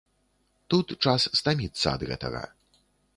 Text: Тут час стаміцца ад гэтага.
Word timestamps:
Тут 0.73 0.87
час 1.03 1.27
стаміцца 1.39 1.87
ад 1.95 2.01
гэтага. 2.13 2.43